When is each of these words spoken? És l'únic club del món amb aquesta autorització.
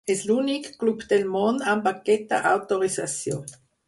És 0.11 0.21
l'únic 0.27 0.69
club 0.83 1.03
del 1.11 1.27
món 1.35 1.59
amb 1.73 1.89
aquesta 1.91 2.39
autorització. 2.53 3.39